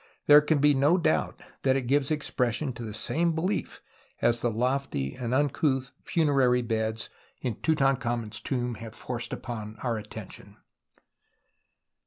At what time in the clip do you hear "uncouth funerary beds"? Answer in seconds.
5.31-7.11